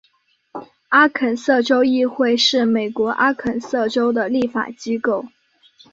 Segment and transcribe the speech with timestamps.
[0.89, 5.27] 阿肯色州议会是美国阿肯色州的立法机构。